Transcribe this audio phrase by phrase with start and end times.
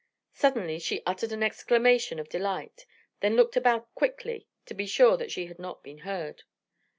[0.33, 2.87] Suddenly she uttered an exclamation of delight,
[3.19, 6.41] then looked about quickly to be sure that she had not been heard.